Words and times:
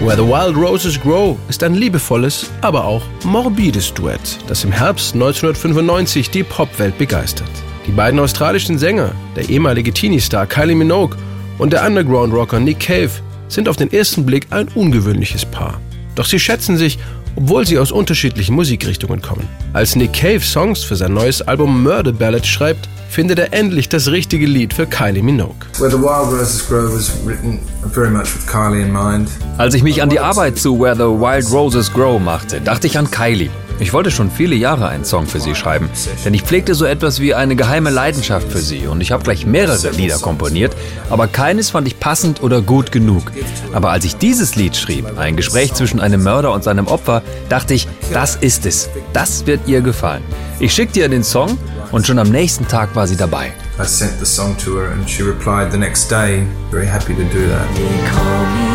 Where 0.00 0.16
the 0.16 0.22
Wild 0.22 0.56
Roses 0.56 1.00
Grow 1.00 1.38
ist 1.48 1.62
ein 1.62 1.74
liebevolles, 1.74 2.50
aber 2.60 2.84
auch 2.84 3.02
morbides 3.24 3.94
Duett, 3.94 4.20
das 4.46 4.62
im 4.62 4.72
Herbst 4.72 5.14
1995 5.14 6.28
die 6.28 6.42
Popwelt 6.42 6.98
begeistert. 6.98 7.48
Die 7.86 7.92
beiden 7.92 8.20
australischen 8.20 8.78
Sänger, 8.78 9.12
der 9.34 9.48
ehemalige 9.48 9.94
Teenie-Star 9.94 10.46
Kylie 10.46 10.74
Minogue 10.74 11.16
und 11.56 11.72
der 11.72 11.86
Underground-Rocker 11.86 12.60
Nick 12.60 12.80
Cave, 12.80 13.10
sind 13.48 13.70
auf 13.70 13.78
den 13.78 13.90
ersten 13.90 14.26
Blick 14.26 14.48
ein 14.50 14.68
ungewöhnliches 14.74 15.46
Paar. 15.46 15.80
Doch 16.14 16.26
sie 16.26 16.38
schätzen 16.38 16.76
sich, 16.76 16.98
obwohl 17.36 17.66
sie 17.66 17.78
aus 17.78 17.92
unterschiedlichen 17.92 18.54
Musikrichtungen 18.54 19.22
kommen. 19.22 19.48
Als 19.72 19.96
Nick 19.96 20.12
Cave 20.12 20.40
Songs 20.40 20.82
für 20.82 20.96
sein 20.96 21.14
neues 21.14 21.42
Album 21.42 21.82
Murder 21.82 22.12
Ballad 22.12 22.46
schreibt, 22.46 22.88
findet 23.08 23.38
er 23.38 23.52
endlich 23.52 23.88
das 23.88 24.10
richtige 24.10 24.46
Lied 24.46 24.74
für 24.74 24.86
Kylie 24.86 25.22
Minogue. 25.22 25.54
Where 25.78 25.90
the 25.90 25.96
Wild 25.96 26.32
Roses 26.32 26.66
Grow 26.66 26.92
was 26.92 27.12
written 27.24 27.60
very 27.92 28.10
much 28.10 28.34
with 28.34 28.46
Kylie 28.46 28.82
in 28.82 28.92
mind. 28.92 29.28
Als 29.56 29.74
ich 29.74 29.82
mich 29.82 30.02
an 30.02 30.10
die 30.10 30.18
Arbeit 30.18 30.58
zu 30.58 30.80
Where 30.80 30.96
the 30.96 31.02
Wild 31.02 31.50
Roses 31.52 31.92
Grow 31.92 32.20
machte, 32.20 32.60
dachte 32.60 32.86
ich 32.88 32.98
an 32.98 33.10
Kylie. 33.10 33.50
Ich 33.80 33.92
wollte 33.92 34.10
schon 34.10 34.30
viele 34.30 34.54
Jahre 34.54 34.88
einen 34.88 35.04
Song 35.04 35.26
für 35.26 35.40
sie 35.40 35.54
schreiben, 35.54 35.90
denn 36.24 36.32
ich 36.32 36.42
pflegte 36.42 36.74
so 36.74 36.84
etwas 36.84 37.20
wie 37.20 37.34
eine 37.34 37.56
geheime 37.56 37.90
Leidenschaft 37.90 38.50
für 38.50 38.58
sie 38.58 38.86
und 38.86 39.00
ich 39.00 39.10
habe 39.12 39.24
gleich 39.24 39.46
mehrere 39.46 39.90
Lieder 39.90 40.18
komponiert, 40.18 40.76
aber 41.10 41.26
keines 41.26 41.70
fand 41.70 41.88
ich 41.88 41.98
passend 41.98 42.42
oder 42.42 42.62
gut 42.62 42.92
genug. 42.92 43.32
Aber 43.72 43.90
als 43.90 44.04
ich 44.04 44.16
dieses 44.16 44.54
Lied 44.54 44.76
schrieb, 44.76 45.18
ein 45.18 45.36
Gespräch 45.36 45.74
zwischen 45.74 46.00
einem 46.00 46.22
Mörder 46.22 46.52
und 46.52 46.62
seinem 46.62 46.86
Opfer, 46.86 47.22
dachte 47.48 47.74
ich, 47.74 47.88
das 48.12 48.36
ist 48.36 48.64
es. 48.64 48.88
Das 49.12 49.46
wird 49.46 49.60
ihr 49.66 49.80
gefallen. 49.80 50.22
Ich 50.60 50.72
schickte 50.72 51.00
ihr 51.00 51.08
den 51.08 51.24
Song 51.24 51.58
und 51.90 52.06
schon 52.06 52.18
am 52.18 52.30
nächsten 52.30 52.68
Tag 52.68 52.94
war 52.94 53.06
sie 53.06 53.16
dabei. 53.16 53.52
I 53.78 53.84
sent 53.84 54.18
the 54.20 54.26
song 54.26 54.56
to 54.58 54.78
her 54.78 54.92
and 54.92 55.08
she 55.08 55.22
replied 55.22 55.72
the 55.72 55.78
next 55.78 56.08
day, 56.08 56.46
very 56.70 56.86
happy 56.86 57.14
to 57.14 57.24
do 57.24 57.48
that. 57.48 58.73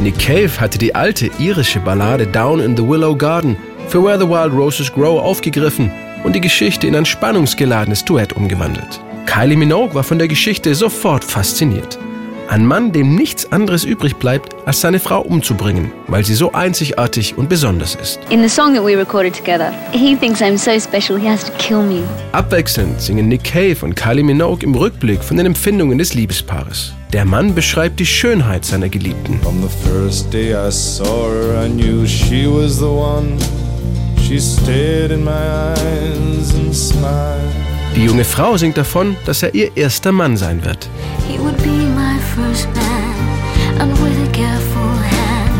Nick 0.00 0.16
Cave 0.20 0.60
hatte 0.60 0.78
die 0.78 0.94
alte 0.94 1.28
irische 1.40 1.80
Ballade 1.80 2.24
Down 2.24 2.60
in 2.60 2.76
the 2.76 2.86
Willow 2.86 3.16
Garden 3.16 3.56
für 3.88 4.04
Where 4.04 4.16
the 4.16 4.28
Wild 4.28 4.52
Roses 4.52 4.92
Grow 4.92 5.20
aufgegriffen 5.20 5.90
und 6.22 6.36
die 6.36 6.40
Geschichte 6.40 6.86
in 6.86 6.94
ein 6.94 7.04
spannungsgeladenes 7.04 8.04
Duett 8.04 8.32
umgewandelt. 8.32 9.00
Kylie 9.26 9.56
Minogue 9.56 9.96
war 9.96 10.04
von 10.04 10.18
der 10.18 10.28
Geschichte 10.28 10.72
sofort 10.76 11.24
fasziniert. 11.24 11.98
Ein 12.48 12.64
Mann, 12.64 12.92
dem 12.92 13.14
nichts 13.14 13.52
anderes 13.52 13.84
übrig 13.84 14.16
bleibt, 14.16 14.56
als 14.64 14.80
seine 14.80 15.00
Frau 15.00 15.20
umzubringen, 15.20 15.92
weil 16.06 16.24
sie 16.24 16.34
so 16.34 16.52
einzigartig 16.52 17.36
und 17.36 17.50
besonders 17.50 17.94
ist. 17.94 18.20
In 18.30 18.42
the 18.42 18.48
song 18.48 18.72
that 18.72 18.82
we 18.82 18.96
recorded 18.96 19.34
together, 19.36 19.70
he 19.92 20.16
thinks 20.16 20.40
I'm 20.40 20.56
so 20.56 20.80
special 20.80 21.20
he 21.20 21.28
has 21.28 21.44
to 21.44 21.52
kill 21.58 21.82
me. 21.82 22.02
Abwechselnd 22.32 23.02
singen 23.02 23.28
Nick 23.28 23.44
Cave 23.44 23.76
und 23.82 23.94
Kylie 23.94 24.22
Minogue 24.24 24.64
im 24.64 24.74
Rückblick 24.74 25.22
von 25.22 25.36
den 25.36 25.44
Empfindungen 25.44 25.98
des 25.98 26.14
Liebespaares. 26.14 26.94
Der 27.12 27.26
Mann 27.26 27.54
beschreibt 27.54 28.00
die 28.00 28.06
Schönheit 28.06 28.64
seiner 28.64 28.88
Geliebten. 28.88 29.38
From 29.42 29.60
the 29.60 29.90
first 29.90 30.32
day 30.32 30.54
I 30.54 30.70
saw 30.70 31.28
her, 31.30 31.66
I 31.66 31.68
knew 31.68 32.06
she 32.06 32.46
was 32.46 32.78
the 32.78 32.86
one. 32.86 33.36
She 34.26 34.40
stared 34.40 35.10
in 35.10 35.22
my 35.22 35.32
eyes 35.32 36.54
and 36.54 36.74
smiled. 36.74 37.68
Die 37.94 38.04
junge 38.04 38.24
Frau 38.24 38.56
singt 38.56 38.78
davon, 38.78 39.16
dass 39.26 39.42
er 39.42 39.54
ihr 39.54 39.76
erster 39.76 40.12
Mann 40.12 40.36
sein 40.38 40.64
wird. 40.64 40.88
He 41.28 41.38
would 41.38 41.56
be 41.62 41.77
first 42.38 42.68
man, 42.74 43.80
and 43.80 43.90
with 44.02 44.28
a 44.28 44.30
careful 44.32 44.92
hand, 45.16 45.54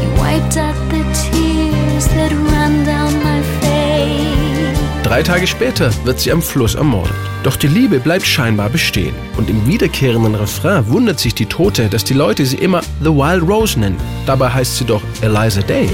he 0.00 0.06
wiped 0.20 0.56
out 0.56 0.76
the 0.90 1.02
tears 1.22 2.06
that 2.16 2.32
ran 2.50 2.84
down 2.84 3.12
my 3.22 3.40
face. 3.60 4.78
Drei 5.04 5.22
Tage 5.22 5.46
später 5.46 5.90
wird 6.04 6.20
sie 6.20 6.32
am 6.32 6.42
Fluss 6.42 6.74
ermordet. 6.74 7.14
Doch 7.42 7.56
die 7.56 7.68
Liebe 7.68 7.98
bleibt 7.98 8.26
scheinbar 8.26 8.68
bestehen. 8.68 9.14
Und 9.38 9.48
im 9.48 9.66
wiederkehrenden 9.66 10.34
Refrain 10.34 10.86
wundert 10.88 11.18
sich 11.18 11.34
die 11.34 11.46
Tote, 11.46 11.88
dass 11.88 12.04
die 12.04 12.14
Leute 12.14 12.44
sie 12.44 12.58
immer 12.58 12.82
The 13.00 13.10
Wild 13.10 13.48
Rose 13.48 13.78
nennen. 13.78 13.96
Dabei 14.26 14.50
heißt 14.50 14.76
sie 14.76 14.84
doch 14.84 15.02
Eliza 15.22 15.62
Day. 15.62 15.88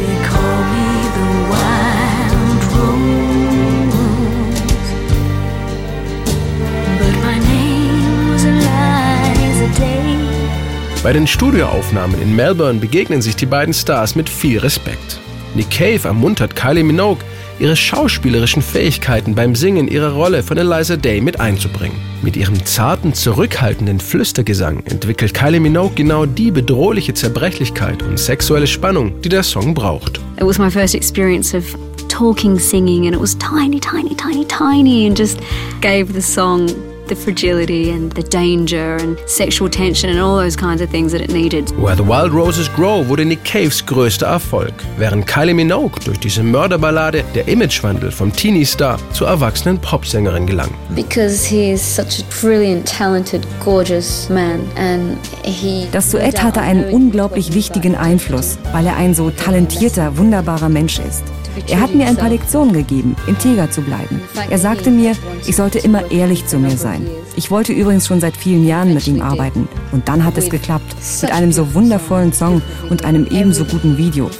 Bei 11.04 11.12
den 11.12 11.26
Studioaufnahmen 11.26 12.18
in 12.18 12.34
Melbourne 12.34 12.80
begegnen 12.80 13.20
sich 13.20 13.36
die 13.36 13.44
beiden 13.44 13.74
Stars 13.74 14.16
mit 14.16 14.26
viel 14.26 14.58
Respekt. 14.58 15.20
Nick 15.54 15.70
Cave 15.70 16.00
ermuntert 16.08 16.56
Kylie 16.56 16.82
Minogue, 16.82 17.22
ihre 17.58 17.76
schauspielerischen 17.76 18.62
Fähigkeiten 18.62 19.34
beim 19.34 19.54
Singen 19.54 19.86
ihrer 19.86 20.12
Rolle 20.12 20.42
von 20.42 20.56
Eliza 20.56 20.96
Day 20.96 21.20
mit 21.20 21.40
einzubringen. 21.40 21.98
Mit 22.22 22.38
ihrem 22.38 22.64
zarten, 22.64 23.12
zurückhaltenden 23.12 24.00
Flüstergesang 24.00 24.82
entwickelt 24.86 25.34
Kylie 25.34 25.60
Minogue 25.60 25.94
genau 25.94 26.24
die 26.24 26.50
bedrohliche 26.50 27.12
Zerbrechlichkeit 27.12 28.02
und 28.02 28.18
sexuelle 28.18 28.66
Spannung, 28.66 29.20
die 29.20 29.28
der 29.28 29.42
Song 29.42 29.74
braucht. 29.74 30.22
It 30.38 30.46
was 30.46 30.58
my 30.58 30.70
first 30.70 30.94
experience 30.94 31.54
of 31.54 31.64
talking, 32.08 32.58
singing, 32.58 33.04
and 33.04 33.14
it 33.14 33.20
was 33.20 33.36
tiny, 33.36 33.78
tiny, 33.78 34.16
tiny, 34.16 34.46
tiny, 34.46 35.06
and 35.06 35.18
just 35.18 35.38
gave 35.82 36.14
the 36.14 36.22
song 36.22 36.66
the 37.08 37.14
fragility 37.14 37.90
and 37.90 38.12
the 38.12 38.22
danger 38.22 38.96
and 38.96 39.18
sexual 39.26 39.68
tension 39.68 40.10
and 40.10 40.18
all 40.18 40.36
those 40.36 40.56
kinds 40.56 40.80
of 40.80 40.90
things 40.90 41.12
that 41.12 41.20
it 41.20 41.30
needed. 41.32 41.70
Where 41.78 41.96
the 41.96 42.04
Wild 42.04 42.32
Roses 42.32 42.68
Grow 42.68 43.06
wurde 43.08 43.24
Nick 43.24 43.44
Caves 43.44 43.84
größter 43.84 44.26
Erfolg, 44.26 44.72
während 44.98 45.26
Kylie 45.26 45.54
Minogue 45.54 46.00
durch 46.04 46.18
diese 46.18 46.42
Mörderballade 46.42 47.24
der 47.34 47.48
Imagewandel 47.48 48.10
vom 48.10 48.32
Teenie-Star 48.32 48.98
zur 49.12 49.28
erwachsenen 49.28 49.78
Popsängerin 49.78 50.46
gelang. 50.46 50.70
Because 50.94 51.46
he 51.46 51.72
is 51.72 51.82
such 51.82 52.20
a 52.20 52.40
brilliant, 52.40 52.86
talented, 52.86 53.46
gorgeous 53.64 54.28
man, 54.28 54.60
and 54.76 55.18
he. 55.44 55.86
Das 55.92 56.10
Duett 56.10 56.42
hatte 56.42 56.60
einen 56.60 56.92
unglaublich 56.92 57.54
wichtigen 57.54 57.94
Einfluss, 57.94 58.58
weil 58.72 58.86
er 58.86 58.96
ein 58.96 59.14
so 59.14 59.30
talentierter, 59.30 60.16
wunderbarer 60.16 60.68
Mensch 60.68 60.98
ist. 60.98 61.24
Er 61.68 61.80
hat 61.80 61.94
mir 61.94 62.06
ein 62.06 62.16
paar 62.16 62.28
Lektionen 62.30 62.72
gegeben, 62.72 63.16
integer 63.26 63.70
zu 63.70 63.82
bleiben. 63.82 64.20
Er 64.50 64.58
sagte 64.58 64.90
mir, 64.90 65.12
ich 65.46 65.56
sollte 65.56 65.78
immer 65.78 66.10
ehrlich 66.10 66.46
zu 66.46 66.58
mir 66.58 66.76
sein. 66.76 67.06
Ich 67.36 67.50
wollte 67.50 67.72
übrigens 67.72 68.06
schon 68.06 68.20
seit 68.20 68.36
vielen 68.36 68.66
Jahren 68.66 68.94
mit 68.94 69.06
ihm 69.08 69.20
arbeiten. 69.20 69.68
Und 69.92 70.08
dann 70.08 70.24
hat 70.24 70.38
es 70.38 70.50
geklappt. 70.50 70.94
Mit 71.22 71.32
einem 71.32 71.52
so 71.52 71.74
wundervollen 71.74 72.32
Song 72.32 72.62
und 72.90 73.04
einem 73.04 73.26
ebenso 73.26 73.64
guten 73.64 73.98
Video. 73.98 74.30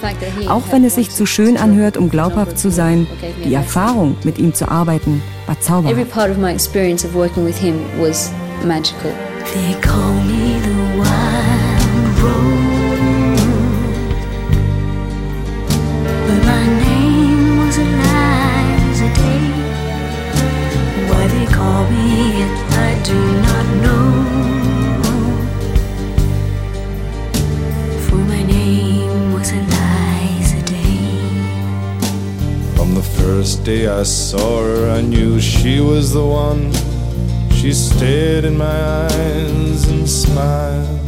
Auch 0.49 0.63
wenn 0.71 0.85
es 0.85 0.95
sich 0.95 1.11
zu 1.11 1.27
schön 1.27 1.57
anhört, 1.57 1.97
um 1.97 2.09
glaubhaft 2.09 2.59
zu 2.59 2.71
sein, 2.71 3.07
die 3.45 3.55
Erfahrung, 3.55 4.17
mit 4.25 4.39
ihm 4.39 4.55
zu 4.55 4.69
arbeiten, 4.69 5.23
war 5.47 5.55
Every 5.55 5.65
zauberhaft. 5.65 6.11
part 6.11 6.31
of 6.31 6.39
my 6.39 6.53
experience 6.53 7.05
of 7.05 7.15
working 7.15 7.45
with 7.45 7.57
him 7.57 7.75
was 7.99 8.31
magical. 8.65 9.13
They 9.53 9.75
call 9.81 10.15
me 10.25 10.44
first 33.45 33.63
day 33.63 33.87
I 33.87 34.05
saw 34.05 34.63
her, 34.63 34.91
I 34.91 35.03
knew 35.03 35.39
she 35.39 35.79
was 35.79 36.15
the 36.15 36.25
one. 36.25 36.73
She 37.53 37.75
stared 37.75 38.47
in 38.47 38.57
my 38.57 39.05
eyes 39.05 39.87
and 39.87 40.09
smiled. 40.09 40.99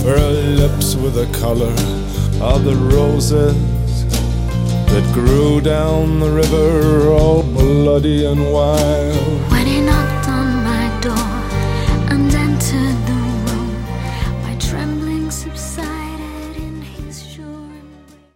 For 0.00 0.18
her 0.18 0.32
lips 0.62 0.96
were 0.96 1.10
the 1.10 1.30
color 1.38 1.76
of 2.42 2.64
the 2.64 2.74
roses 2.74 3.54
that 4.90 5.14
grew 5.14 5.60
down 5.60 6.18
the 6.18 6.28
river, 6.28 7.12
all 7.12 7.44
bloody 7.44 8.26
and 8.26 8.52
wild. 8.52 9.57